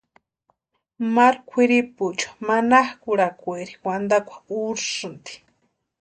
[1.13, 5.33] Maru kwʼiripuecha manakʼurhakwaeri wantakwa úrasïnti.